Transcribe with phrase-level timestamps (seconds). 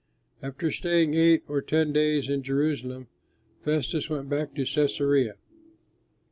[0.41, 3.05] After staying eight or ten days in Jerusalem,
[3.61, 5.33] Festus went back to Cæsarea.